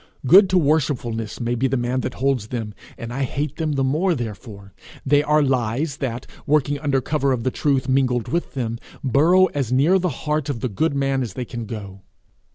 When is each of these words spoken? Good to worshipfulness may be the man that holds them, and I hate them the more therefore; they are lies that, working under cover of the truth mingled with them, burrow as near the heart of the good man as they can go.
Good 0.25 0.49
to 0.49 0.57
worshipfulness 0.57 1.39
may 1.39 1.53
be 1.53 1.67
the 1.67 1.77
man 1.77 1.99
that 2.01 2.15
holds 2.15 2.47
them, 2.47 2.73
and 2.97 3.13
I 3.13 3.21
hate 3.21 3.57
them 3.57 3.73
the 3.73 3.83
more 3.83 4.15
therefore; 4.15 4.73
they 5.05 5.21
are 5.21 5.43
lies 5.43 5.97
that, 5.97 6.25
working 6.47 6.79
under 6.79 7.01
cover 7.01 7.31
of 7.31 7.43
the 7.43 7.51
truth 7.51 7.87
mingled 7.87 8.27
with 8.27 8.55
them, 8.55 8.79
burrow 9.03 9.45
as 9.53 9.71
near 9.71 9.99
the 9.99 10.09
heart 10.25 10.49
of 10.49 10.61
the 10.61 10.69
good 10.69 10.95
man 10.95 11.21
as 11.21 11.33
they 11.33 11.45
can 11.45 11.67
go. 11.67 12.01